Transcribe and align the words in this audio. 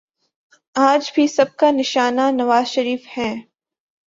آج 0.75 1.11
بھی 1.15 1.27
سب 1.27 1.55
کا 1.55 1.71
نشانہ 1.71 2.29
نوازشریف 2.31 3.07
ہیں۔ 3.17 3.35